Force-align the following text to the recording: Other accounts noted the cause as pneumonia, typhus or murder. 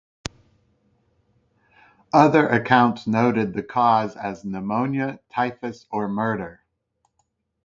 Other 2.11 2.47
accounts 2.47 3.05
noted 3.05 3.53
the 3.53 3.61
cause 3.61 4.15
as 4.15 4.43
pneumonia, 4.43 5.19
typhus 5.29 5.85
or 5.91 6.07
murder. 6.07 6.63